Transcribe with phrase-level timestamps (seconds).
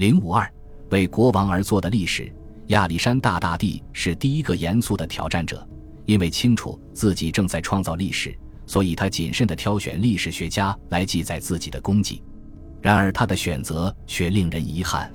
[0.00, 0.50] 零五二，
[0.88, 2.32] 为国王而做的历史。
[2.68, 5.68] 亚历山大大帝是第一个严肃的挑战者，
[6.06, 8.34] 因为清楚自己正在创造历史，
[8.64, 12.22] 所以他谨慎地挑选历史学家来记载自己的功绩。
[12.80, 15.12] 然而，他的选择却令人遗憾。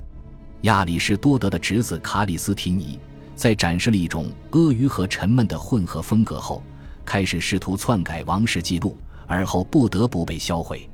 [0.60, 2.96] 亚里士多德的侄子卡里斯提尼
[3.34, 6.62] 在展示了一种阿谀和沉闷的混合风格后，
[7.04, 8.96] 开始试图篡改王室记录，
[9.26, 10.88] 而后不得不被销毁。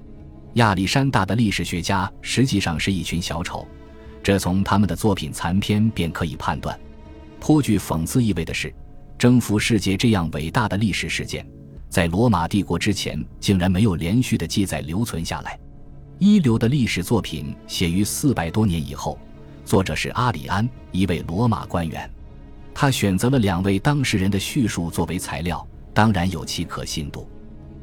[0.54, 3.68] 亚历山大的历史学家实际上是一群小丑，
[4.22, 6.78] 这从他们的作品残篇便可以判断。
[7.40, 8.72] 颇具讽刺意味的是，
[9.18, 11.44] 征服世界这样伟大的历史事件，
[11.88, 15.58] 在罗马帝国之前竟然没有连续的记载留存下来。
[16.18, 19.18] 一流的历史作品写于四百多年以后，
[19.64, 22.08] 作者是阿里安，一位罗马官员。
[22.72, 27.28] 他选择了两位当事人的叙述作为材料，当然有其可信度。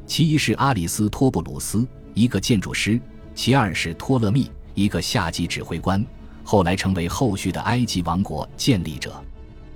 [0.06, 1.86] 其一是阿里斯托布鲁斯。
[2.12, 3.00] 一个建筑师，
[3.36, 6.04] 其二是托勒密，一个下级指挥官，
[6.50, 9.22] 后来成为后续的埃及王国建立者。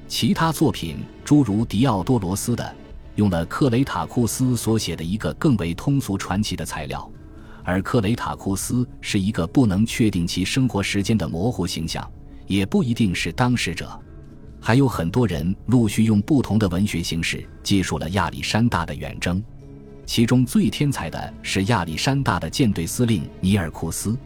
[0.08, 2.74] 其他作品诸如狄奥多罗斯的，
[3.14, 7.08] 用了克雷塔库斯所写的一个更为通俗传奇的材料，
[7.62, 12.10] 而克雷塔库斯是一个不能确定其生活时间的模糊形象，
[12.48, 13.88] 也不一定是当事者。
[14.60, 19.40] 还有很多人陆续用不同的文学形式记述了亚历山大的远征。
[20.06, 24.18] 其中最天才的是亚历山大的舰队司令尼尔库斯，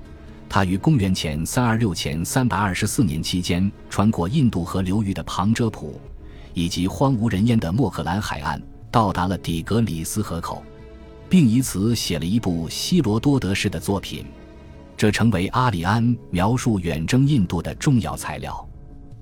[0.58, 6.00] 他于公元前三二六前三百二十四年期间穿过印度河流域的旁遮普，
[6.52, 10.60] 以及荒无人烟的莫克兰海岸，到达了底格里斯河口，
[11.28, 14.26] 并以此写了一部希罗多德式的作品，
[14.96, 18.68] 这成为阿里安描述远征印度的重要材料。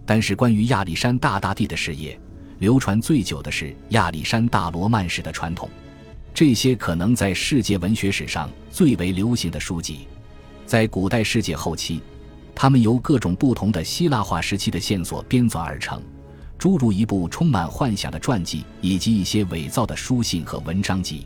[0.06, 2.18] 但是，关于亚历山大大帝的事业，
[2.60, 5.68] 流传最久的是亚历山大罗曼史的传统。
[6.32, 10.08] 这些可能在世界文学史上最为流行的书籍，
[10.66, 12.02] 在古代世界后期，
[12.52, 16.02] 它们由各种不同的希腊化时期的线索编纂而成，
[16.58, 21.24] 诸如一部充满幻想的传记，以及一些伪造的书信和文章集。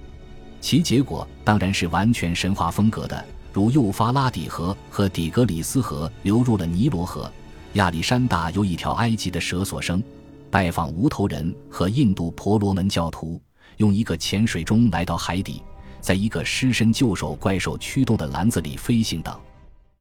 [0.60, 7.32] 其结果当然是完全神话风格的，如幼发拉底河和底格里斯河流入了尼罗河，
[7.72, 10.02] 亚历山大由一条埃及的蛇所生，
[10.50, 13.40] 拜访无头人和印度婆罗门教徒。
[13.78, 15.62] 用一个潜水钟来到海底，
[16.00, 19.38] 在一个狮身旧手怪兽驱动的篮子里飞行等。